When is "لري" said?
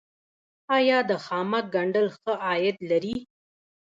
2.89-3.15